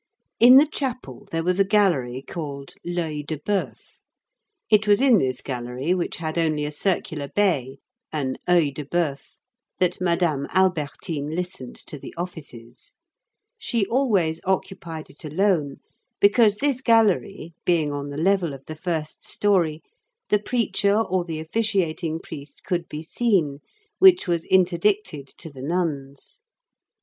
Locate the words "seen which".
23.03-24.27